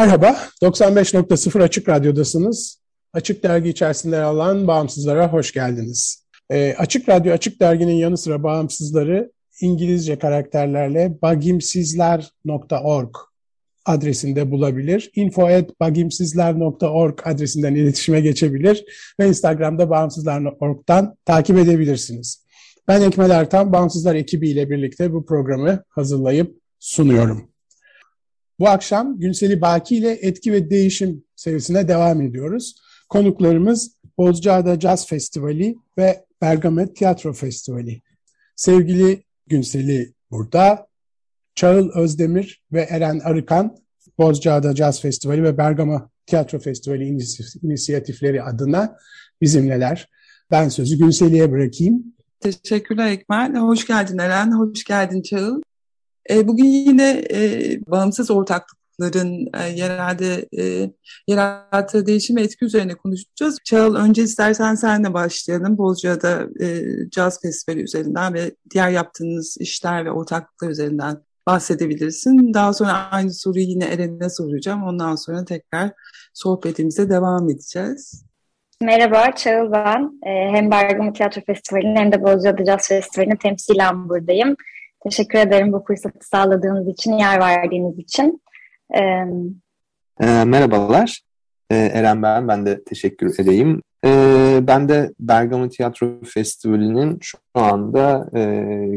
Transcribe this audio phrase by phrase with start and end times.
[0.00, 2.80] Merhaba, 95.0 Açık Radyo'dasınız.
[3.12, 6.26] Açık Dergi içerisinde yer alan Bağımsızlara hoş geldiniz.
[6.50, 13.16] E, Açık Radyo, Açık Dergi'nin yanı sıra Bağımsızları İngilizce karakterlerle bagimsizler.org
[13.86, 15.10] adresinde bulabilir.
[15.16, 18.84] info.bagimsizler.org adresinden iletişime geçebilir
[19.20, 22.44] ve Instagram'da bağımsızlar.org'dan takip edebilirsiniz.
[22.88, 27.49] Ben Ekmel Ertan, Bağımsızlar ekibiyle birlikte bu programı hazırlayıp sunuyorum.
[28.60, 32.74] Bu akşam Günseli Baki ile Etki ve Değişim serisine devam ediyoruz.
[33.08, 38.02] Konuklarımız Bozcaada Jazz Festivali ve Bergama Tiyatro Festivali.
[38.56, 40.86] Sevgili Günseli burada,
[41.54, 43.76] Çağıl Özdemir ve Eren Arıkan
[44.18, 47.04] Bozcaada Jazz Festivali ve Bergama Tiyatro Festivali
[47.62, 48.96] inisiyatifleri adına
[49.40, 50.08] bizimleler.
[50.50, 52.04] Ben sözü Günseli'ye bırakayım.
[52.40, 53.54] Teşekkürler Ekmel.
[53.54, 55.60] Hoş geldin Eren, hoş geldin Çağıl.
[56.30, 57.40] E, bugün yine e,
[57.86, 60.48] bağımsız ortaklıkların e, yerelde
[61.28, 63.58] yarattığı değişim etki üzerine konuşacağız.
[63.64, 65.78] Çağıl önce istersen senle başlayalım.
[65.78, 66.48] Bozcaada
[67.10, 72.54] Caz Festivali üzerinden ve diğer yaptığınız işler ve ortaklıklar üzerinden bahsedebilirsin.
[72.54, 74.82] Daha sonra aynı soruyu yine Eren'e soracağım.
[74.82, 75.90] Ondan sonra tekrar
[76.34, 78.24] sohbetimize devam edeceğiz.
[78.82, 80.12] Merhaba, Çağıl ben.
[80.24, 84.56] Hem Bergama Tiyatro Festivali'nin hem de Bozcaada Jazz Festivali'nin temsilen buradayım.
[85.04, 88.42] Teşekkür ederim bu fırsatı sağladığınız için, yer verdiğiniz için.
[88.94, 91.20] Ee, merhabalar,
[91.70, 93.82] Eren ben, ben de teşekkür edeyim.
[94.04, 98.40] Ee, ben de Bergama Tiyatro Festivali'nin şu anda e,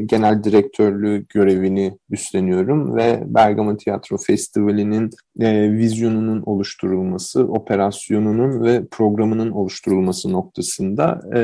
[0.05, 5.09] genel direktörlüğü görevini üstleniyorum ve Bergama Tiyatro Festivali'nin
[5.39, 11.39] e, vizyonunun oluşturulması, operasyonunun ve programının oluşturulması noktasında e,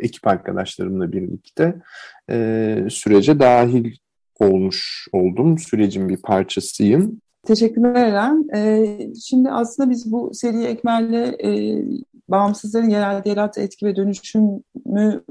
[0.00, 1.74] ekip arkadaşlarımla birlikte
[2.30, 3.94] e, sürece dahil
[4.38, 5.58] olmuş oldum.
[5.58, 7.20] Sürecin bir parçasıyım.
[7.46, 8.48] Teşekkürler Eren.
[8.56, 11.82] Ee, şimdi aslında biz bu seri Ekmel'le e,
[12.28, 14.62] bağımsızların yerelde yarattığı etki ve dönüşümü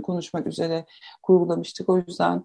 [0.03, 0.85] konuşmak üzere
[1.23, 1.89] kurgulamıştık.
[1.89, 2.43] O yüzden e,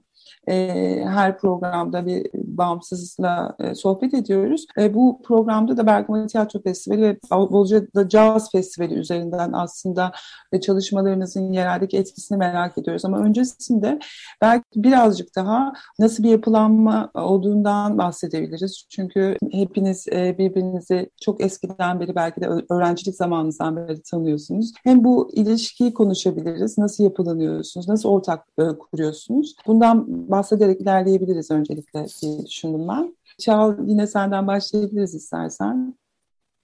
[1.05, 4.67] her programda bir bağımsızla e, sohbet ediyoruz.
[4.91, 10.13] Bu programda da Bergama Tiyatro Festivali ve Bolca'da Jazz Festivali üzerinden aslında
[10.53, 13.05] e, çalışmalarınızın yereldeki etkisini merak ediyoruz.
[13.05, 13.99] Ama öncesinde
[14.43, 18.87] belki birazcık daha nasıl bir yapılanma olduğundan bahsedebiliriz.
[18.91, 24.73] Çünkü hepiniz e, birbirinizi çok eskiden beri belki de öğrencilik zamanınızdan beri tanıyorsunuz.
[24.85, 26.79] Hem bu ilişkiyi konuşabiliriz.
[26.79, 27.89] Nasıl yapılanıyorsunuz?
[27.89, 28.45] Nasıl ortak
[28.79, 29.55] kuruyorsunuz?
[29.67, 33.17] Bundan bahsederek ilerleyebiliriz öncelikle diye düşündüm ben.
[33.39, 35.95] Çağ yine senden başlayabiliriz istersen.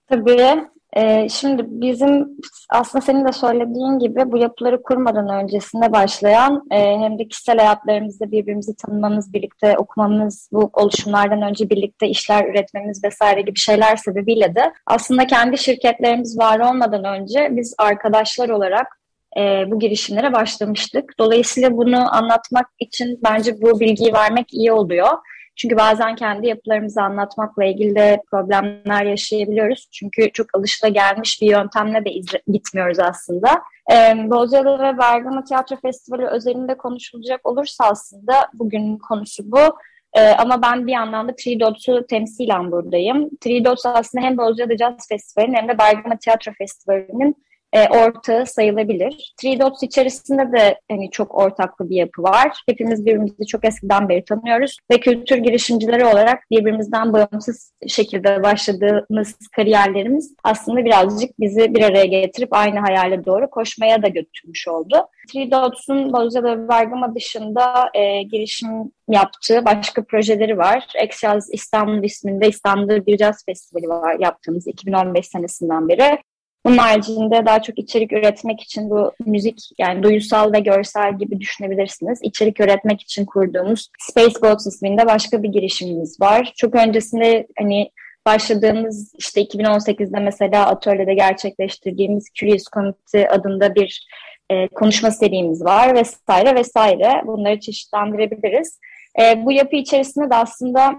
[0.06, 0.70] Tabii.
[0.96, 2.28] Ee, şimdi bizim
[2.70, 8.30] aslında senin de söylediğin gibi bu yapıları kurmadan öncesinde başlayan e, hem de kişisel hayatlarımızda
[8.30, 14.72] birbirimizi tanımamız, birlikte okumamız, bu oluşumlardan önce birlikte işler üretmemiz vesaire gibi şeyler sebebiyle de
[14.86, 18.99] aslında kendi şirketlerimiz var olmadan önce biz arkadaşlar olarak
[19.38, 21.14] e, bu girişimlere başlamıştık.
[21.18, 25.08] Dolayısıyla bunu anlatmak için bence bu bilgiyi vermek iyi oluyor.
[25.56, 29.88] Çünkü bazen kendi yapılarımızı anlatmakla ilgili de problemler yaşayabiliyoruz.
[29.92, 32.10] Çünkü çok alışılagelmiş bir yöntemle de
[32.52, 33.62] gitmiyoruz aslında.
[33.92, 39.76] Ee, Bozcaada ve Bergama Tiyatro Festivali özelinde konuşulacak olursa aslında bugün konusu bu.
[40.14, 43.30] Ee, ama ben bir yandan da Three temsilen buradayım.
[43.40, 47.36] Three Dots aslında hem Bozcaada Jazz Festivali'nin hem de Bergama Tiyatro Festivali'nin
[47.72, 49.34] e, ortağı sayılabilir.
[49.40, 52.62] Three Dots içerisinde de hani çok ortaklı bir yapı var.
[52.68, 60.34] Hepimiz birbirimizi çok eskiden beri tanıyoruz ve kültür girişimcileri olarak birbirimizden bağımsız şekilde başladığımız kariyerlerimiz
[60.44, 65.06] aslında birazcık bizi bir araya getirip aynı hayale doğru koşmaya da götürmüş oldu.
[65.32, 70.86] Three Dots'un Bozcaada ve Bergama dışında e, girişim yaptığı başka projeleri var.
[70.94, 76.18] Exjazz İstanbul isminde İstanbul Bir Jazz Festivali var yaptığımız 2015 senesinden beri.
[76.66, 82.18] Bunun haricinde daha çok içerik üretmek için bu müzik yani duyusal ve görsel gibi düşünebilirsiniz.
[82.22, 86.52] İçerik üretmek için kurduğumuz Space Goats isminde başka bir girişimimiz var.
[86.56, 87.90] Çok öncesinde hani
[88.26, 94.08] başladığımız işte 2018'de mesela atölyede gerçekleştirdiğimiz Curious Committee adında bir
[94.50, 97.22] e, konuşma serimiz var vesaire vesaire.
[97.26, 98.80] Bunları çeşitlendirebiliriz.
[99.20, 100.98] E, bu yapı içerisinde de aslında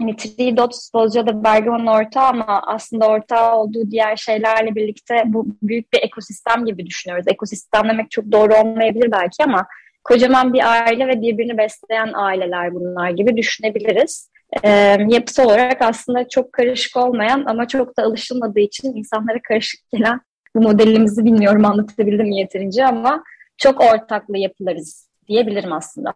[0.00, 5.92] hani Three Dots Bozcaada Bergama'nın ortağı ama aslında ortağı olduğu diğer şeylerle birlikte bu büyük
[5.92, 7.28] bir ekosistem gibi düşünüyoruz.
[7.28, 9.66] Ekosistem demek çok doğru olmayabilir belki ama
[10.04, 14.30] kocaman bir aile ve birbirini besleyen aileler bunlar gibi düşünebiliriz.
[14.62, 14.70] E,
[15.08, 20.20] yapısı olarak aslında çok karışık olmayan ama çok da alışılmadığı için insanlara karışık gelen
[20.54, 23.24] bu modelimizi bilmiyorum anlatabildim mi yeterince ama
[23.58, 26.14] çok ortaklı yapılarız diyebilirim aslında.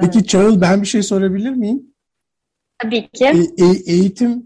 [0.00, 1.94] Peki Çağıl ben bir şey sorabilir miyim?
[2.82, 3.24] Tabii ki.
[3.24, 4.44] E, e, eğitim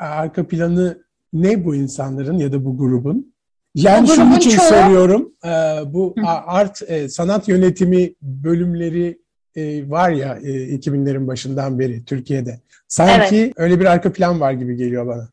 [0.00, 1.02] arka planı
[1.32, 3.32] ne bu insanların ya da bu grubun?
[3.74, 4.66] Yani bu şunun için çoğu...
[4.66, 5.32] soruyorum.
[5.44, 5.48] E,
[5.92, 6.26] bu Hı.
[6.26, 9.18] art e, sanat yönetimi bölümleri
[9.56, 12.60] e, var ya e, 2000'lerin başından beri Türkiye'de.
[12.88, 13.52] Sanki evet.
[13.56, 15.28] öyle bir arka plan var gibi geliyor bana.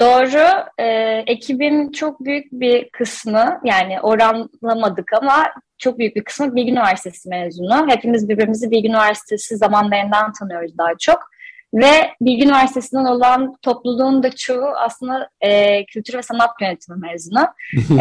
[0.00, 0.64] Doğru.
[0.78, 0.84] E,
[1.26, 7.86] ekibin çok büyük bir kısmı yani oranlamadık ama çok büyük bir kısmı Bilgi Üniversitesi mezunu.
[7.88, 11.30] Hepimiz birbirimizi Bilgi Üniversitesi zamanlarından tanıyoruz daha çok.
[11.74, 17.46] Ve Bilgi Üniversitesi'nden olan topluluğun da çoğu aslında e, kültür ve sanat yönetimi mezunu.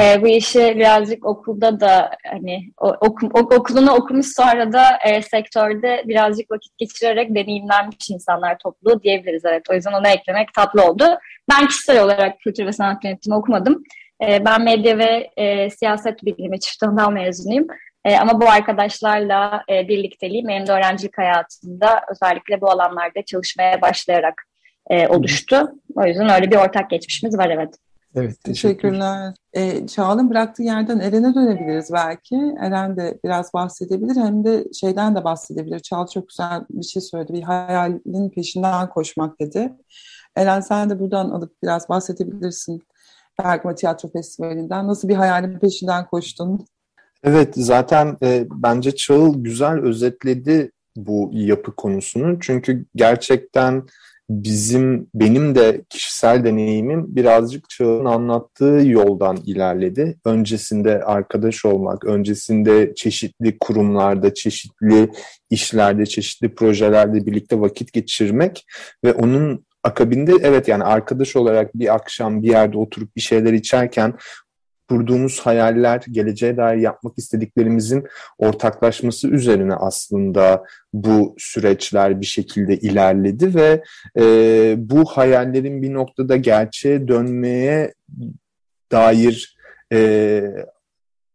[0.02, 6.52] e, bu işi birazcık okulda da hani oku, okulunu okumuş sonra da e, sektörde birazcık
[6.52, 9.46] vakit geçirerek deneyimlenmiş insanlar topluluğu diyebiliriz.
[9.46, 11.06] Evet, o yüzden onu eklemek tatlı oldu.
[11.52, 13.84] Ben kişisel olarak kültür ve sanat yönetimi okumadım.
[14.28, 17.68] E, ben medya ve e, siyaset bilimi çift anal mezunuyum.
[18.06, 24.44] E, ama bu arkadaşlarla e, birlikteliğim benim de öğrencilik hayatımda özellikle bu alanlarda çalışmaya başlayarak
[24.90, 25.72] e, oluştu.
[25.96, 27.76] O yüzden öyle bir ortak geçmişimiz var evet.
[28.16, 29.34] Evet, teşekkürler.
[29.54, 32.36] Ee, Çağla'nın bıraktığı yerden Eren'e dönebiliriz belki.
[32.60, 35.80] Eren de biraz bahsedebilir hem de şeyden de bahsedebilir.
[35.80, 37.34] Çağla çok güzel bir şey söyledi.
[37.34, 39.74] Bir hayalin peşinden koşmak dedi.
[40.36, 42.84] Eren sen de buradan alıp biraz bahsedebilirsin.
[43.40, 44.88] Bergama Tiyatro Festivali'nden.
[44.88, 46.66] Nasıl bir hayalin peşinden koştun?
[47.24, 52.40] Evet zaten e, bence Çağıl güzel özetledi bu yapı konusunu.
[52.40, 53.84] Çünkü gerçekten
[54.30, 60.18] bizim benim de kişisel deneyimim birazcık Çağıl'ın anlattığı yoldan ilerledi.
[60.26, 65.12] Öncesinde arkadaş olmak, öncesinde çeşitli kurumlarda, çeşitli
[65.50, 68.66] işlerde, çeşitli projelerde birlikte vakit geçirmek
[69.06, 74.14] ve onun akabinde evet yani arkadaş olarak bir akşam bir yerde oturup bir şeyler içerken
[74.90, 78.08] kurduğumuz hayaller, geleceğe dair yapmak istediklerimizin
[78.38, 80.64] ortaklaşması üzerine aslında
[80.94, 83.84] bu süreçler bir şekilde ilerledi ve
[84.20, 87.94] e, bu hayallerin bir noktada gerçeğe dönmeye
[88.92, 89.58] dair
[89.94, 90.42] e,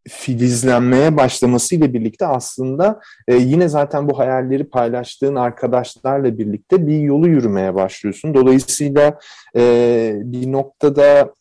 [0.09, 7.75] filizlenmeye başlamasıyla birlikte aslında e, yine zaten bu hayalleri paylaştığın arkadaşlarla birlikte bir yolu yürümeye
[7.75, 8.35] başlıyorsun.
[8.35, 9.19] Dolayısıyla
[9.56, 11.35] e, bir noktada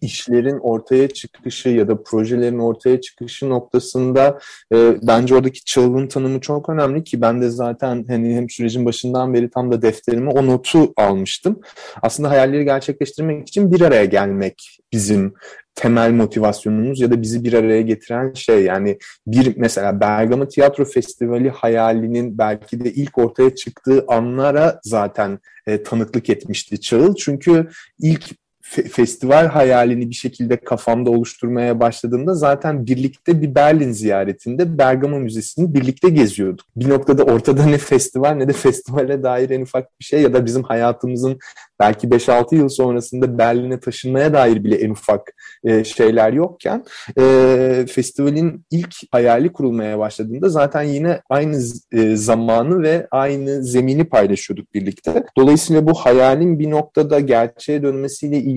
[0.00, 4.38] işlerin ortaya çıkışı ya da projelerin ortaya çıkışı noktasında
[4.74, 9.34] e, bence oradaki çağılın tanımı çok önemli ki ben de zaten hani hem sürecin başından
[9.34, 11.60] beri tam da defterime o notu almıştım.
[12.02, 15.34] Aslında hayalleri gerçekleştirmek için bir araya gelmek bizim
[15.74, 21.50] temel motivasyonumuz ya da bizi bir araya getiren şey yani bir mesela Bergama Tiyatro Festivali
[21.50, 27.14] hayalinin belki de ilk ortaya çıktığı anlara zaten e, tanıklık etmişti Çağıl.
[27.14, 27.68] Çünkü
[27.98, 28.30] ilk
[28.70, 36.08] festival hayalini bir şekilde kafamda oluşturmaya başladığımda zaten birlikte bir Berlin ziyaretinde Bergama Müzesi'ni birlikte
[36.08, 36.66] geziyorduk.
[36.76, 40.46] Bir noktada ortada ne festival ne de festivale dair en ufak bir şey ya da
[40.46, 41.38] bizim hayatımızın
[41.80, 46.84] belki 5-6 yıl sonrasında Berlin'e taşınmaya dair bile en ufak e, şeyler yokken
[47.18, 54.74] e, festivalin ilk hayali kurulmaya başladığında zaten yine aynı e, zamanı ve aynı zemini paylaşıyorduk
[54.74, 55.24] birlikte.
[55.38, 58.55] Dolayısıyla bu hayalin bir noktada gerçeğe dönmesiyle ilgili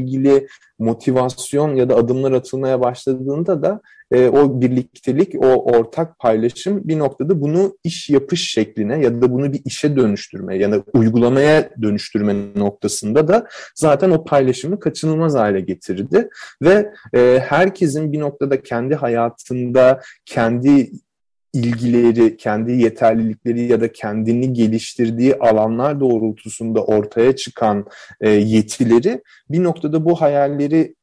[0.79, 7.41] motivasyon ya da adımlar atılmaya başladığında da e, o birliktelik, o ortak paylaşım bir noktada
[7.41, 13.27] bunu iş yapış şekline ya da bunu bir işe dönüştürme ya da uygulamaya dönüştürme noktasında
[13.27, 16.29] da zaten o paylaşımı kaçınılmaz hale getirdi.
[16.61, 20.91] Ve e, herkesin bir noktada kendi hayatında, kendi
[21.53, 27.85] ilgileri, kendi yeterlilikleri ya da kendini geliştirdiği alanlar doğrultusunda ortaya çıkan
[28.21, 30.95] e, yetileri bir noktada bu hayalleri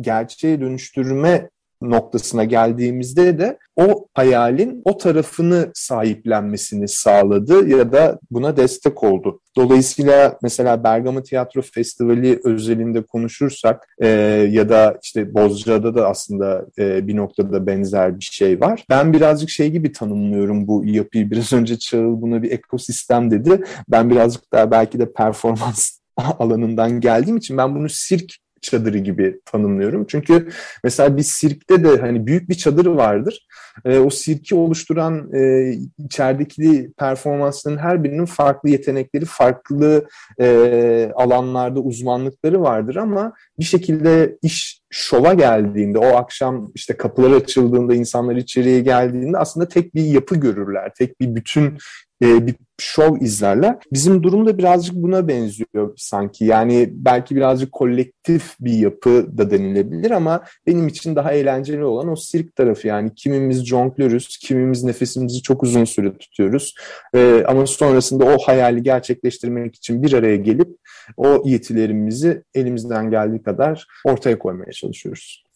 [0.00, 1.50] gerçeğe dönüştürme
[1.82, 9.40] noktasına geldiğimizde de o hayalin o tarafını sahiplenmesini sağladı ya da buna destek oldu.
[9.56, 14.08] Dolayısıyla mesela Bergama Tiyatro Festivali özelinde konuşursak e,
[14.50, 18.84] ya da işte Bozcaada da aslında e, bir noktada benzer bir şey var.
[18.90, 21.30] Ben birazcık şey gibi tanımlıyorum bu yapıyı.
[21.30, 23.64] Biraz önce Çağıl buna bir ekosistem dedi.
[23.88, 30.06] Ben birazcık daha belki de performans alanından geldiğim için ben bunu sirk çadırı gibi tanımlıyorum.
[30.08, 30.48] Çünkü
[30.84, 33.46] mesela bir sirkte de hani büyük bir çadır vardır.
[33.84, 40.08] E, o sirki oluşturan e, içerideki performansların her birinin farklı yetenekleri, farklı
[40.40, 47.94] e, alanlarda uzmanlıkları vardır ama bir şekilde iş şova geldiğinde, o akşam işte kapılar açıldığında,
[47.94, 51.78] insanlar içeriye geldiğinde aslında tek bir yapı görürler, tek bir bütün
[52.22, 53.76] e, bir şov izlerler.
[53.92, 56.44] Bizim durum da birazcık buna benziyor sanki.
[56.44, 62.16] Yani belki birazcık kolektif bir yapı da denilebilir ama benim için daha eğlenceli olan o
[62.16, 62.88] sirk tarafı.
[62.88, 66.74] Yani kimimiz jonglörüz, kimimiz nefesimizi çok uzun süre tutuyoruz.
[67.14, 70.68] E, ama sonrasında o hayali gerçekleştirmek için bir araya gelip
[71.16, 75.49] o yetilerimizi elimizden geldiği kadar ortaya koymaya çalışıyoruz.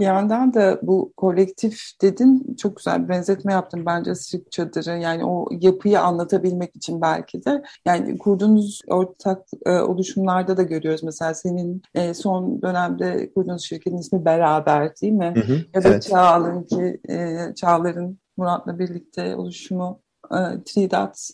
[0.00, 5.24] Bir yandan da bu kolektif dedin çok güzel bir benzetme yaptım bence sirk çadırı yani
[5.24, 11.82] o yapıyı anlatabilmek için belki de yani kurduğunuz ortak e, oluşumlarda da görüyoruz mesela senin
[11.94, 15.32] e, son dönemde kurduğunuz şirketin ismi Beraber değil mi?
[15.36, 16.02] Hı hı, ya da evet.
[16.02, 20.00] Çağlar'ın ki e, Çağlar'ın Murat'la birlikte oluşumu
[20.30, 21.30] e, Tridat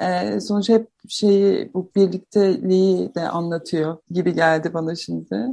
[0.00, 5.46] e, sonuç hep şeyi bu birlikteliği de anlatıyor gibi geldi bana şimdi.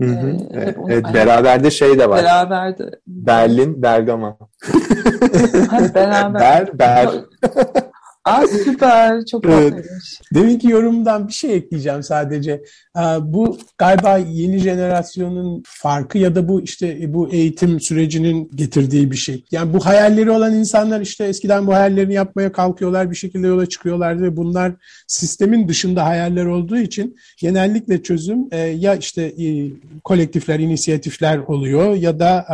[0.00, 0.36] Hı hı.
[0.54, 2.22] Ee, evet, beraber şey de var.
[2.22, 2.76] Beraber
[3.06, 4.38] Berlin, Bergama.
[5.94, 6.40] Beraber.
[6.40, 7.08] Ber, ber.
[8.28, 10.20] Aa, süper, çok tatlıymış.
[10.34, 12.62] Deminki yorumdan bir şey ekleyeceğim sadece.
[13.20, 19.44] Bu galiba yeni jenerasyonun farkı ya da bu işte bu eğitim sürecinin getirdiği bir şey.
[19.50, 24.22] Yani bu hayalleri olan insanlar işte eskiden bu hayallerini yapmaya kalkıyorlar, bir şekilde yola çıkıyorlardı
[24.22, 24.72] ve bunlar
[25.06, 29.70] sistemin dışında hayaller olduğu için genellikle çözüm e, ya işte e,
[30.04, 32.46] kolektifler, inisiyatifler oluyor ya da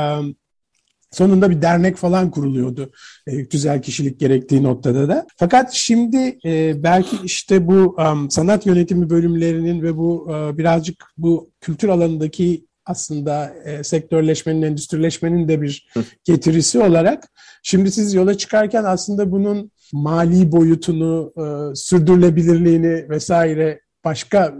[1.14, 2.90] Sonunda bir dernek falan kuruluyordu
[3.26, 5.26] e, güzel kişilik gerektiği noktada da.
[5.36, 11.50] Fakat şimdi e, belki işte bu um, sanat yönetimi bölümlerinin ve bu e, birazcık bu
[11.60, 15.88] kültür alanındaki aslında e, sektörleşmenin, endüstrileşmenin de bir
[16.24, 17.28] getirisi olarak
[17.62, 24.54] şimdi siz yola çıkarken aslında bunun mali boyutunu, e, sürdürülebilirliğini vesaire başka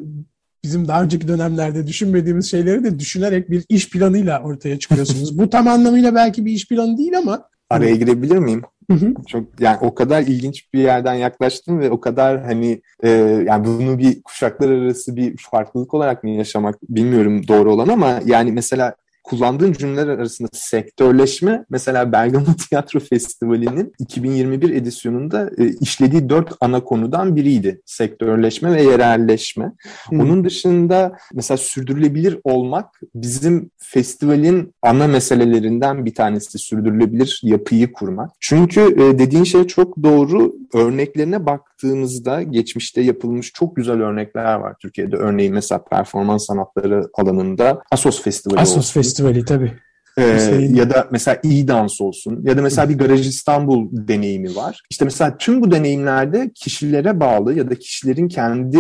[0.64, 5.38] bizim daha önceki dönemlerde düşünmediğimiz şeyleri de düşünerek bir iş planıyla ortaya çıkıyorsunuz.
[5.38, 8.62] Bu tam anlamıyla belki bir iş planı değil ama Araya girebilir miyim?
[8.90, 9.14] Hı hı.
[9.28, 13.08] Çok yani o kadar ilginç bir yerden yaklaştım ve o kadar hani e,
[13.46, 18.52] yani bunu bir kuşaklar arası bir farklılık olarak mı yaşamak bilmiyorum doğru olan ama yani
[18.52, 18.94] mesela
[19.24, 27.36] kullandığın cümleler arasında sektörleşme mesela Bergama Tiyatro Festivali'nin 2021 edisyonunda e, işlediği dört ana konudan
[27.36, 27.80] biriydi.
[27.86, 29.72] Sektörleşme ve yerelleşme.
[30.08, 30.20] Hmm.
[30.20, 38.30] Onun dışında mesela sürdürülebilir olmak bizim festivalin ana meselelerinden bir tanesi sürdürülebilir yapıyı kurmak.
[38.40, 40.54] Çünkü e, dediğin şey çok doğru.
[40.74, 41.46] Örneklerine
[41.84, 45.16] baktığımızda geçmişte yapılmış çok güzel örnekler var Türkiye'de.
[45.16, 49.00] Örneğin mesela performans sanatları alanında Asos Festivali Asos olsun.
[49.00, 49.72] Festivali tabii.
[50.18, 50.22] Ee,
[50.70, 54.82] ya da mesela iyi dans olsun ya da mesela bir Garaj İstanbul deneyimi var.
[54.90, 58.78] İşte mesela tüm bu deneyimlerde kişilere bağlı ya da kişilerin kendi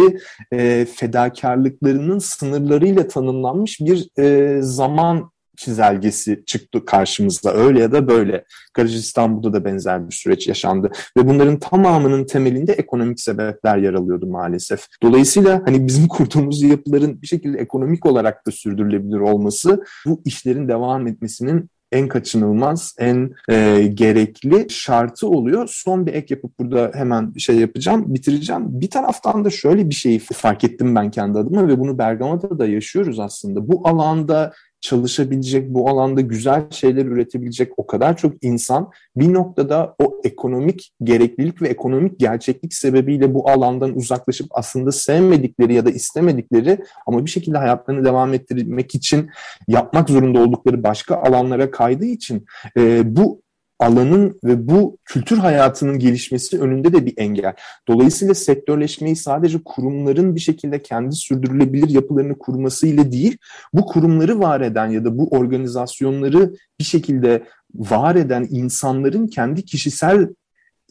[0.52, 8.44] e, fedakarlıklarının sınırlarıyla tanımlanmış bir e, zaman çizelgesi çıktı karşımıza öyle ya da böyle.
[8.74, 14.26] Garaj İstanbul'da da benzer bir süreç yaşandı ve bunların tamamının temelinde ekonomik sebepler yer alıyordu
[14.26, 14.86] maalesef.
[15.02, 21.06] Dolayısıyla hani bizim kurduğumuz yapıların bir şekilde ekonomik olarak da sürdürülebilir olması bu işlerin devam
[21.06, 25.68] etmesinin en kaçınılmaz, en e, gerekli şartı oluyor.
[25.70, 28.62] Son bir ek yapıp burada hemen şey yapacağım, bitireceğim.
[28.80, 32.66] Bir taraftan da şöyle bir şeyi fark ettim ben kendi adıma ve bunu Bergama'da da
[32.66, 33.68] yaşıyoruz aslında.
[33.68, 34.52] Bu alanda
[34.84, 41.62] çalışabilecek, bu alanda güzel şeyler üretebilecek o kadar çok insan bir noktada o ekonomik gereklilik
[41.62, 47.58] ve ekonomik gerçeklik sebebiyle bu alandan uzaklaşıp aslında sevmedikleri ya da istemedikleri ama bir şekilde
[47.58, 49.30] hayatlarını devam ettirmek için
[49.68, 52.44] yapmak zorunda oldukları başka alanlara kaydığı için
[52.78, 53.43] e, bu
[53.84, 57.54] alanın ve bu kültür hayatının gelişmesi önünde de bir engel.
[57.88, 63.36] Dolayısıyla sektörleşmeyi sadece kurumların bir şekilde kendi sürdürülebilir yapılarını kurmasıyla değil,
[63.72, 70.28] bu kurumları var eden ya da bu organizasyonları bir şekilde var eden insanların kendi kişisel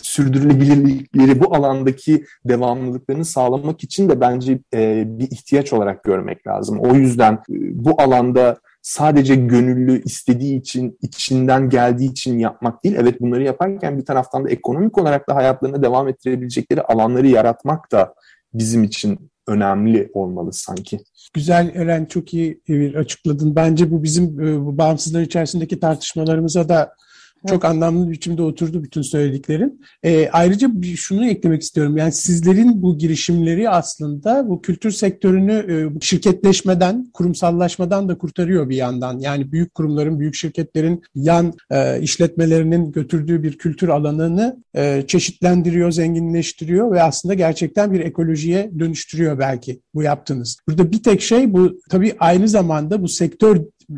[0.01, 6.79] sürdürülebilirlikleri bu alandaki devamlılıklarını sağlamak için de bence e, bir ihtiyaç olarak görmek lazım.
[6.79, 7.39] O yüzden e,
[7.85, 12.95] bu alanda sadece gönüllü istediği için, içinden geldiği için yapmak değil.
[12.99, 18.13] Evet bunları yaparken bir taraftan da ekonomik olarak da hayatlarını devam ettirebilecekleri alanları yaratmak da
[18.53, 20.99] bizim için önemli olmalı sanki.
[21.33, 22.61] Güzel Eren çok iyi
[22.97, 23.55] açıkladın.
[23.55, 26.93] Bence bu bizim e, bu bağımsızlar içerisindeki tartışmalarımıza da
[27.49, 29.81] Çok anlamlı biçimde oturdu bütün söylediklerin.
[30.03, 31.97] E, ayrıca şunu eklemek istiyorum.
[31.97, 39.19] Yani sizlerin bu girişimleri aslında bu kültür sektörünü e, şirketleşmeden, kurumsallaşmadan da kurtarıyor bir yandan.
[39.19, 46.91] Yani büyük kurumların, büyük şirketlerin yan e, işletmelerinin götürdüğü bir kültür alanını e, çeşitlendiriyor, zenginleştiriyor
[46.91, 50.57] ve aslında gerçekten bir ekolojiye dönüştürüyor belki bu yaptığınız.
[50.67, 53.57] Burada bir tek şey bu tabii aynı zamanda bu sektör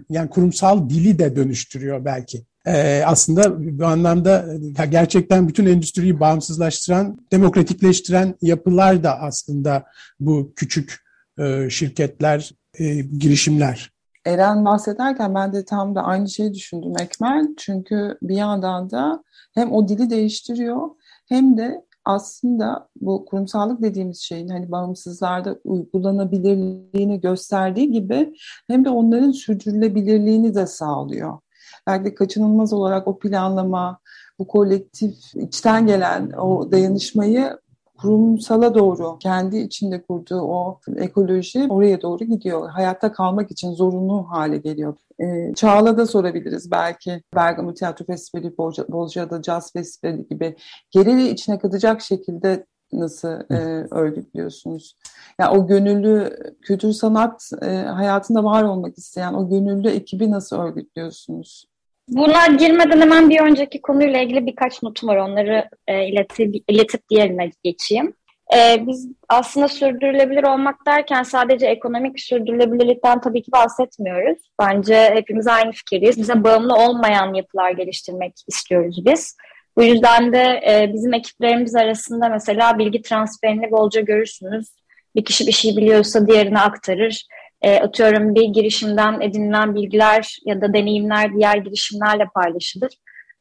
[0.09, 2.45] yani kurumsal dili de dönüştürüyor belki.
[2.67, 4.45] Ee, aslında bu anlamda
[4.89, 9.83] gerçekten bütün endüstriyi bağımsızlaştıran, demokratikleştiren yapılar da aslında
[10.19, 11.05] bu küçük
[11.39, 13.91] e, şirketler, e, girişimler.
[14.25, 17.47] Eren bahsederken ben de tam da aynı şeyi düşündüm Ekmel.
[17.57, 20.89] Çünkü bir yandan da hem o dili değiştiriyor
[21.29, 28.33] hem de aslında bu kurumsallık dediğimiz şeyin hani bağımsızlarda uygulanabilirliğini gösterdiği gibi
[28.67, 31.39] hem de onların sürdürülebilirliğini de sağlıyor.
[31.87, 33.99] Belki kaçınılmaz olarak o planlama,
[34.39, 37.57] bu kolektif içten gelen o dayanışmayı
[37.97, 42.69] kurumsala doğru kendi içinde kurduğu o ekoloji oraya doğru gidiyor.
[42.69, 44.95] Hayatta kalmak için zorunlu hale geliyor.
[45.19, 47.21] E, Çağla da sorabiliriz belki.
[47.35, 50.55] Bergamo Tiyatro Festivali, Bolca, Bolca'da Jazz Festivali gibi
[50.91, 54.97] geri içine katacak şekilde nasıl e, örgütlüyorsunuz?
[55.39, 61.65] Yani o gönüllü kültür sanat e, hayatında var olmak isteyen o gönüllü ekibi nasıl örgütlüyorsunuz?
[62.07, 65.17] Buna girmeden hemen bir önceki konuyla ilgili birkaç notum var.
[65.17, 68.13] Onları e, iletip, iletip diğerine geçeyim.
[68.57, 74.37] E, biz aslında sürdürülebilir olmak derken sadece ekonomik sürdürülebilirlikten tabii ki bahsetmiyoruz.
[74.59, 76.17] Bence hepimiz aynı fikirdeyiz.
[76.17, 79.37] Bize bağımlı olmayan yapılar geliştirmek istiyoruz biz.
[79.77, 84.67] Bu yüzden de e, bizim ekiplerimiz arasında mesela bilgi transferini bolca görürsünüz.
[85.15, 87.25] Bir kişi bir şey biliyorsa diğerine aktarır
[87.61, 92.93] e, atıyorum bir girişimden edinilen bilgiler ya da deneyimler diğer girişimlerle paylaşılır.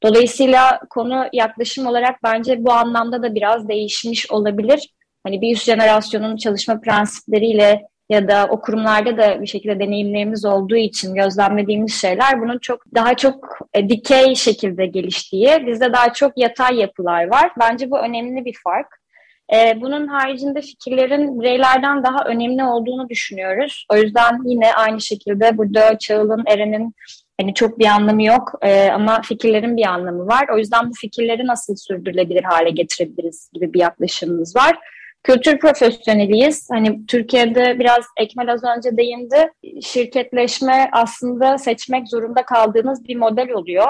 [0.03, 4.95] Dolayısıyla konu yaklaşım olarak bence bu anlamda da biraz değişmiş olabilir.
[5.27, 10.77] Hani bir üst jenerasyonun çalışma prensipleriyle ya da o kurumlarda da bir şekilde deneyimlerimiz olduğu
[10.77, 16.77] için gözlemlediğimiz şeyler bunun çok daha çok e, dikey şekilde geliştiği, bizde daha çok yatay
[16.77, 17.51] yapılar var.
[17.61, 19.04] Bence bu önemli bir fark.
[19.53, 23.87] E, bunun haricinde fikirlerin bireylerden daha önemli olduğunu düşünüyoruz.
[23.93, 26.95] O yüzden yine aynı şekilde burada Çağıl'ın, Eren'in
[27.41, 30.49] hani çok bir anlamı yok e, ama fikirlerin bir anlamı var.
[30.55, 34.79] O yüzden bu fikirleri nasıl sürdürülebilir hale getirebiliriz gibi bir yaklaşımımız var.
[35.23, 36.69] Kültür profesyoneliyiz.
[36.71, 39.53] Hani Türkiye'de biraz Ekmel az önce değindi.
[39.83, 43.89] Şirketleşme aslında seçmek zorunda kaldığınız bir model oluyor.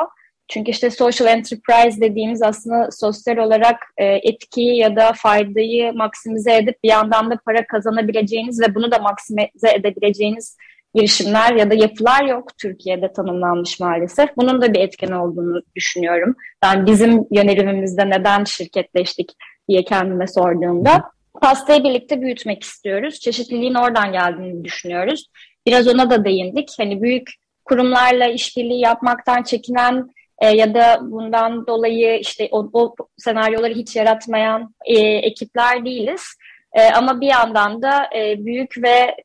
[0.48, 6.85] Çünkü işte social enterprise dediğimiz aslında sosyal olarak e, etkiyi ya da faydayı maksimize edip
[6.85, 10.57] bir yandan da para kazanabileceğiniz ve bunu da maksimize edebileceğiniz
[10.94, 14.37] girişimler ya da yapılar yok Türkiye'de tanımlanmış maalesef.
[14.37, 16.37] Bunun da bir etken olduğunu düşünüyorum.
[16.64, 19.33] Yani bizim yönelimimizde neden şirketleştik
[19.68, 21.04] diye kendime sorduğumda
[21.40, 23.20] pastayı birlikte büyütmek istiyoruz.
[23.20, 25.26] Çeşitliliğin oradan geldiğini düşünüyoruz.
[25.66, 26.68] Biraz ona da değindik.
[26.78, 27.30] Hani büyük
[27.64, 34.74] kurumlarla işbirliği yapmaktan çekinen e, ya da bundan dolayı işte o, o senaryoları hiç yaratmayan
[34.84, 36.22] e, ekipler değiliz.
[36.72, 39.16] E, ama bir yandan da e, büyük ve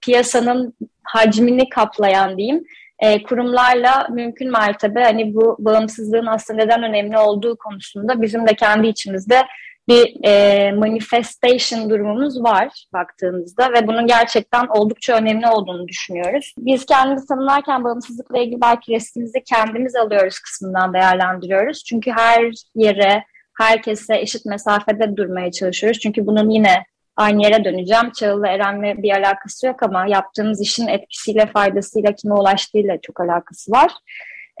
[0.00, 2.64] piyasanın hacmini kaplayan diyeyim
[3.00, 8.88] e, kurumlarla mümkün mertebe hani bu bağımsızlığın aslında neden önemli olduğu konusunda bizim de kendi
[8.88, 9.42] içimizde
[9.90, 16.54] bir e, manifestation durumumuz var baktığımızda ve bunun gerçekten oldukça önemli olduğunu düşünüyoruz.
[16.58, 21.84] Biz kendimizi tanımlarken bağımsızlıkla ilgili belki resmimizi kendimiz alıyoruz kısmından değerlendiriyoruz.
[21.84, 23.24] Çünkü her yere,
[23.58, 26.00] herkese eşit mesafede durmaya çalışıyoruz.
[26.00, 26.84] Çünkü bunun yine
[27.16, 28.10] aynı yere döneceğim.
[28.10, 33.92] Çağıl'la Eren'le bir alakası yok ama yaptığımız işin etkisiyle, faydasıyla, kime ulaştığıyla çok alakası var.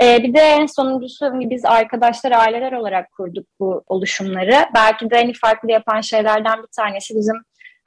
[0.02, 4.56] Ee, bir de en sonuncusu hani biz arkadaşlar, aileler olarak kurduk bu oluşumları.
[4.74, 7.36] Belki de en farklı yapan şeylerden bir tanesi bizim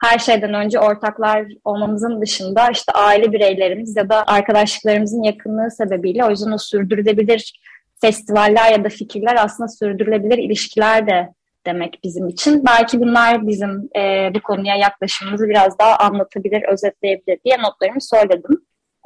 [0.04, 6.30] her şeyden önce ortaklar olmamızın dışında işte aile bireylerimiz ya da arkadaşlıklarımızın yakınlığı sebebiyle o
[6.30, 7.60] yüzden o sürdürülebilir
[8.00, 11.28] festivaller ya da fikirler aslında sürdürülebilir ilişkiler de
[11.66, 12.64] demek bizim için.
[12.66, 18.60] Belki bunlar bizim e, bu konuya yaklaşımımızı biraz daha anlatabilir, özetleyebilir diye notlarımı söyledim.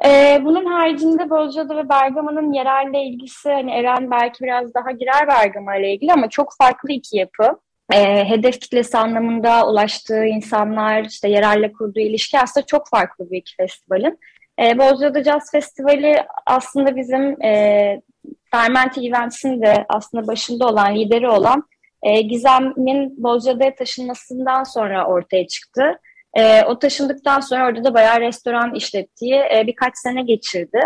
[0.04, 5.76] Ee, bunun haricinde Bozcaada ve Bergama'nın yerelle ilgisi, hani Eren belki biraz daha girer Bergama
[5.76, 7.58] ile ilgili ama çok farklı iki yapı.
[7.92, 13.56] Ee, hedef kitlesi anlamında ulaştığı insanlar, işte yerelle kurduğu ilişki aslında çok farklı bir iki
[13.56, 14.18] festivalin.
[14.62, 18.00] Ee, Bozcaada Jazz Festivali aslında bizim e,
[18.50, 21.64] Fermente Events'in de aslında başında olan, lideri olan
[22.02, 26.00] e, Gizem'in Bozcaada'ya taşınmasından sonra ortaya çıktı.
[26.34, 30.80] E, o taşındıktan sonra orada da bayağı restoran işlettiği e, birkaç sene geçirdi.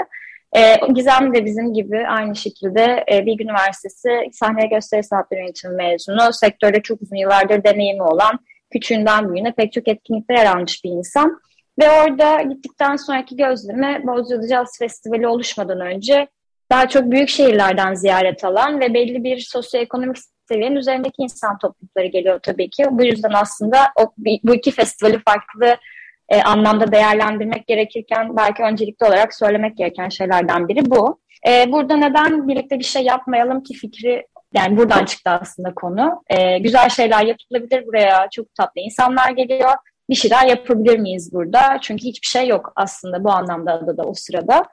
[0.56, 6.32] E, Gizem de bizim gibi aynı şekilde e, Bilgi Üniversitesi sahne gösteri sanatları yönetimi mezunu.
[6.32, 8.38] Sektörde çok uzun yıllardır deneyimi olan,
[8.70, 11.40] küçüğünden büyüğüne pek çok etkinlikte yer almış bir insan.
[11.80, 16.28] Ve orada gittikten sonraki gözleme Bozcaada Jazz Festivali oluşmadan önce
[16.70, 20.16] daha çok büyük şehirlerden ziyaret alan ve belli bir sosyoekonomik
[20.48, 22.84] seviyenin üzerindeki insan toplulukları geliyor tabii ki.
[22.90, 24.12] Bu yüzden aslında o,
[24.44, 25.76] bu iki festivali farklı
[26.28, 31.20] e, anlamda değerlendirmek gerekirken belki öncelikli olarak söylemek gereken şeylerden biri bu.
[31.48, 36.22] E, burada neden birlikte bir şey yapmayalım ki fikri yani buradan çıktı aslında konu.
[36.28, 39.70] E, güzel şeyler yapılabilir buraya çok tatlı insanlar geliyor.
[40.10, 41.78] Bir şeyler yapabilir miyiz burada?
[41.80, 44.64] Çünkü hiçbir şey yok aslında bu anlamda da, da o sırada.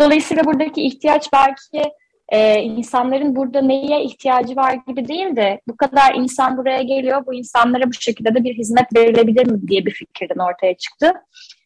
[0.00, 1.92] Dolayısıyla buradaki ihtiyaç belki
[2.30, 7.34] e, insanların burada neye ihtiyacı var gibi değil de bu kadar insan buraya geliyor, bu
[7.34, 11.12] insanlara bu şekilde de bir hizmet verilebilir mi diye bir fikirden ortaya çıktı.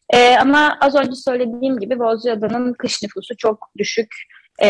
[0.09, 4.15] E, ama az önce söylediğim gibi Bozcaada'nın kış nüfusu çok düşük.
[4.59, 4.69] E,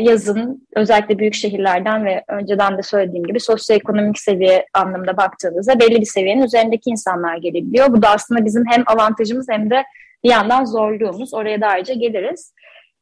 [0.00, 6.06] yazın özellikle büyük şehirlerden ve önceden de söylediğim gibi sosyoekonomik seviye anlamında baktığınızda belli bir
[6.06, 7.92] seviyenin üzerindeki insanlar gelebiliyor.
[7.92, 9.84] Bu da aslında bizim hem avantajımız hem de
[10.24, 11.34] bir yandan zorluğumuz.
[11.34, 12.54] Oraya da ayrıca geliriz.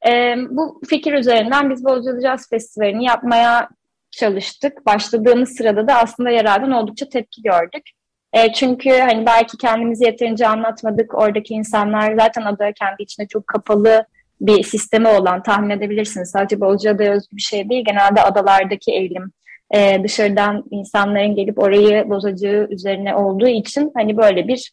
[0.06, 3.68] E, bu fikir üzerinden biz Bozcaada Jazz Festivali'ni yapmaya
[4.10, 4.86] çalıştık.
[4.86, 7.82] Başladığımız sırada da aslında yerelden oldukça tepki gördük.
[8.32, 11.14] E, çünkü hani belki kendimizi yeterince anlatmadık.
[11.14, 14.04] Oradaki insanlar zaten ada kendi içinde çok kapalı
[14.40, 16.30] bir sistemi olan tahmin edebilirsiniz.
[16.30, 17.84] Sadece Bozcaada'ya özgü bir şey değil.
[17.84, 19.32] Genelde adalardaki eğilim
[19.74, 24.72] e, dışarıdan insanların gelip orayı bozacağı üzerine olduğu için hani böyle bir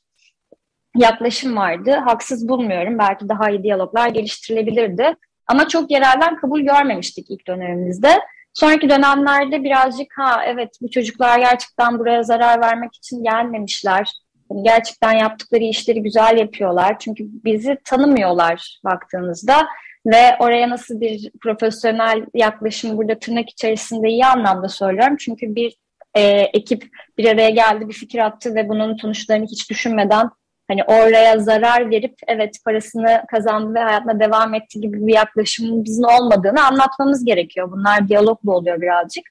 [0.95, 1.91] yaklaşım vardı.
[1.91, 2.97] Haksız bulmuyorum.
[2.97, 5.15] Belki daha iyi diyaloglar geliştirilebilirdi.
[5.47, 8.19] Ama çok yerelden kabul görmemiştik ilk dönemimizde.
[8.53, 14.11] Sonraki dönemlerde birazcık ha evet bu çocuklar gerçekten buraya zarar vermek için gelmemişler.
[14.51, 16.99] Yani gerçekten yaptıkları işleri güzel yapıyorlar.
[16.99, 19.67] Çünkü bizi tanımıyorlar baktığınızda
[20.05, 25.17] ve oraya nasıl bir profesyonel yaklaşım burada tırnak içerisinde iyi anlamda söylüyorum.
[25.19, 25.77] Çünkü bir
[26.15, 30.29] e, ekip bir araya geldi, bir fikir attı ve bunun sonuçlarını hiç düşünmeden
[30.67, 36.05] hani oraya zarar verip evet parasını kazandı ve hayatına devam etti gibi bir yaklaşımın bizim
[36.05, 37.71] olmadığını anlatmamız gerekiyor.
[37.71, 39.25] Bunlar diyaloglu oluyor birazcık.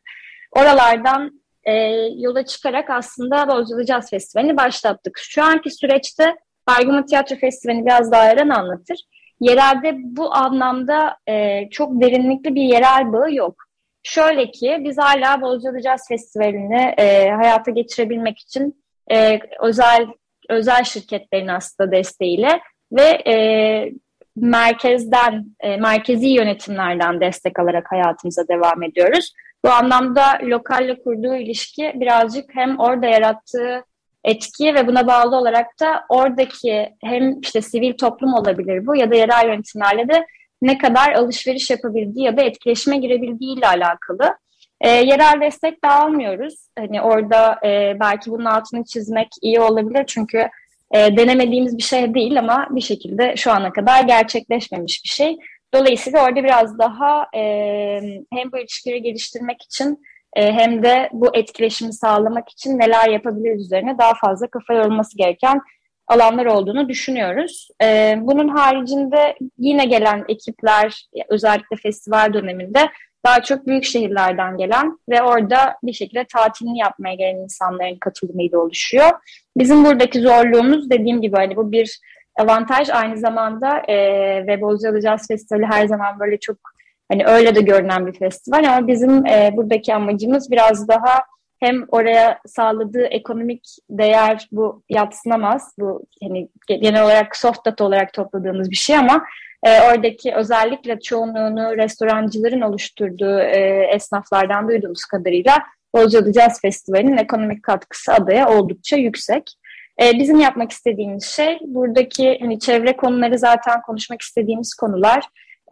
[0.52, 1.72] Oralardan e,
[2.16, 5.18] yola çıkarak aslında Bozcaada Jazz Festivali'ni başlattık.
[5.18, 6.36] Şu anki süreçte
[6.68, 8.96] Bergama Tiyatro Festivali'ni biraz daha Eren anlatır.
[9.40, 13.64] Yerelde bu anlamda e, çok derinlikli bir yerel bağı yok.
[14.02, 20.06] Şöyle ki biz hala Bozcaada Jazz Festivali'ni e, hayata geçirebilmek için e, özel
[20.48, 22.60] özel şirketlerin aslında desteğiyle
[22.92, 23.34] ve e,
[24.36, 29.32] merkezden, e, merkezi yönetimlerden destek alarak hayatımıza devam ediyoruz.
[29.64, 33.84] Bu anlamda lokalle kurduğu ilişki birazcık hem orada yarattığı
[34.24, 39.14] etki ve buna bağlı olarak da oradaki hem işte sivil toplum olabilir bu ya da
[39.14, 40.26] yerel yönetimlerle de
[40.62, 44.36] ne kadar alışveriş yapabildiği ya da etkileşime girebildiği ile alakalı.
[44.84, 46.54] E, yerel destek de almıyoruz.
[46.78, 50.48] Hani orada e, belki bunun altını çizmek iyi olabilir çünkü
[50.94, 55.36] e, denemediğimiz bir şey değil ama bir şekilde şu ana kadar gerçekleşmemiş bir şey.
[55.74, 57.40] Dolayısıyla orada biraz daha e,
[58.32, 60.02] hem bu ilişkileri geliştirmek için
[60.36, 65.60] e, hem de bu etkileşimi sağlamak için neler yapabiliriz üzerine daha fazla kafa yorulması gereken
[66.06, 67.68] alanlar olduğunu düşünüyoruz.
[67.82, 72.90] E, bunun haricinde yine gelen ekipler özellikle festival döneminde
[73.24, 79.10] daha çok büyük şehirlerden gelen ve orada bir şekilde tatilini yapmaya gelen insanların katılımıyla oluşuyor.
[79.56, 82.00] Bizim buradaki zorluğumuz dediğim gibi hani bu bir
[82.38, 83.96] avantaj aynı zamanda e,
[84.46, 86.56] ve Bozcaada Jazz Festivali her zaman böyle çok
[87.12, 91.22] hani öyle de görünen bir festival ama bizim e, buradaki amacımız biraz daha
[91.60, 95.74] hem oraya sağladığı ekonomik değer bu yatsınamaz.
[95.78, 99.24] Bu hani genel olarak soft data olarak topladığımız bir şey ama
[99.64, 105.62] e, oradaki özellikle çoğunluğunu restorancıların oluşturduğu e, esnaflardan duyduğumuz kadarıyla
[105.94, 109.52] Bozcaada Jazz Festivali'nin ekonomik katkısı adaya oldukça yüksek.
[110.02, 115.24] E, bizim yapmak istediğimiz şey buradaki hani çevre konuları zaten konuşmak istediğimiz konular.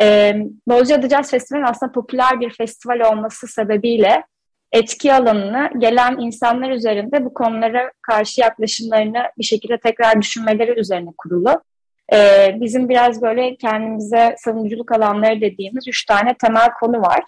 [0.02, 0.34] E,
[0.68, 4.24] Bozcaada Jazz Festivali aslında popüler bir festival olması sebebiyle
[4.72, 11.62] etki alanını gelen insanlar üzerinde bu konulara karşı yaklaşımlarını bir şekilde tekrar düşünmeleri üzerine kurulu.
[12.12, 17.20] Ee, bizim biraz böyle kendimize savunuculuk alanları dediğimiz üç tane temel konu var.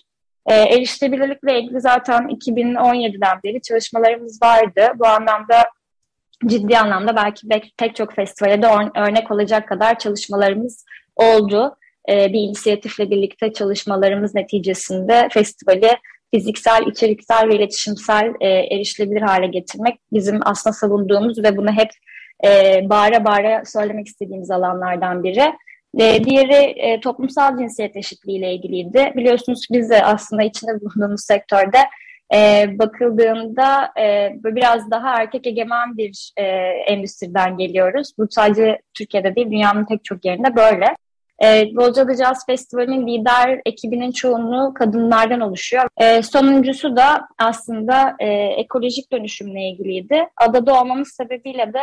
[0.47, 4.93] Ee, erişilebilirlikle ilgili zaten 2017'den beri çalışmalarımız vardı.
[4.97, 5.65] Bu anlamda
[6.47, 8.67] ciddi anlamda belki pek çok festivale de
[8.97, 10.85] örnek olacak kadar çalışmalarımız
[11.17, 11.77] oldu.
[12.09, 15.91] Ee, bir inisiyatifle birlikte çalışmalarımız neticesinde festivali
[16.35, 21.91] fiziksel, içeriksel ve iletişimsel e, erişilebilir hale getirmek bizim aslında savunduğumuz ve bunu hep
[22.45, 25.53] e, bağıra bağıra söylemek istediğimiz alanlardan biri.
[25.99, 29.13] E, diğeri e, toplumsal cinsiyet eşitliği ile ilgiliydi.
[29.17, 31.79] Biliyorsunuz biz de aslında içinde bulunduğumuz sektörde
[32.35, 36.45] e, bakıldığında e, biraz daha erkek egemen bir e,
[36.87, 38.13] endüstriden geliyoruz.
[38.19, 40.97] Bu sadece Türkiye'de değil, dünyanın pek çok yerinde böyle.
[41.45, 45.89] E, Bozcaada Jazz Festivali'nin lider ekibinin çoğunluğu kadınlardan oluşuyor.
[45.97, 50.29] E, sonuncusu da aslında e, ekolojik dönüşümle ilgiliydi.
[50.37, 51.81] Adada olmamız sebebiyle de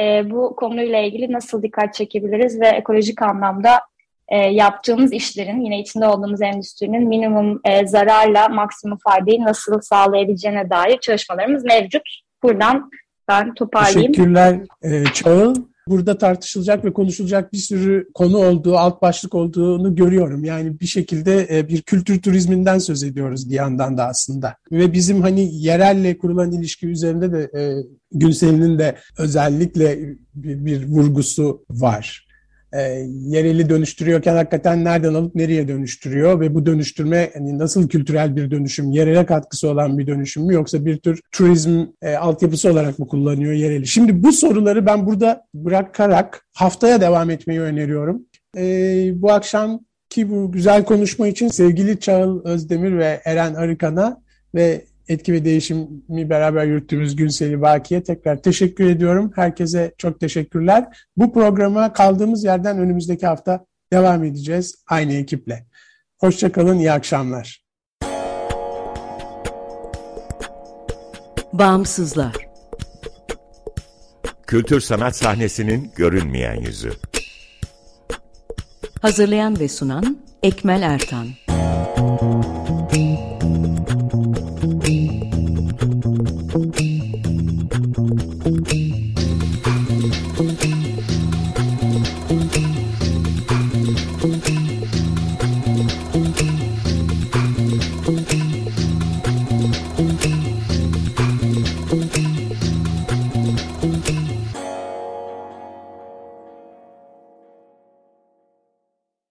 [0.00, 3.80] e, bu konuyla ilgili nasıl dikkat çekebiliriz ve ekolojik anlamda
[4.28, 10.98] e, yaptığımız işlerin, yine içinde olduğumuz endüstrinin minimum e, zararla maksimum faydayı nasıl sağlayabileceğine dair
[10.98, 12.02] çalışmalarımız mevcut.
[12.42, 12.90] Buradan
[13.28, 14.12] ben toparlayayım.
[14.12, 15.54] Teşekkürler e, Çağıl.
[15.88, 20.44] Burada tartışılacak ve konuşulacak bir sürü konu olduğu, alt başlık olduğunu görüyorum.
[20.44, 24.56] Yani bir şekilde e, bir kültür turizminden söz ediyoruz bir yandan da aslında.
[24.72, 27.62] Ve bizim hani yerelle kurulan ilişki üzerinde de e,
[28.12, 29.98] Günsel'in de özellikle
[30.34, 32.24] bir, bir vurgusu var
[32.74, 38.50] e, yereli dönüştürüyorken hakikaten nereden alıp nereye dönüştürüyor ve bu dönüştürme hani nasıl kültürel bir
[38.50, 43.08] dönüşüm, yerele katkısı olan bir dönüşüm mü yoksa bir tür turizm e, altyapısı olarak mı
[43.08, 43.86] kullanıyor yereli?
[43.86, 48.22] Şimdi bu soruları ben burada bırakarak haftaya devam etmeyi öneriyorum.
[48.56, 48.62] E,
[49.14, 54.22] bu akşam ki bu güzel konuşma için sevgili Çağıl Özdemir ve Eren Arıkan'a
[54.54, 59.32] ve etki ve değişimi beraber yürüttüğümüz Günseli Baki'ye tekrar teşekkür ediyorum.
[59.36, 61.08] Herkese çok teşekkürler.
[61.16, 65.66] Bu programa kaldığımız yerden önümüzdeki hafta devam edeceğiz aynı ekiple.
[66.20, 67.64] Hoşçakalın, iyi akşamlar.
[71.52, 72.54] Bağımsızlar
[74.46, 76.92] Kültür sanat sahnesinin görünmeyen yüzü.
[79.02, 81.26] Hazırlayan ve sunan Ekmel Ertan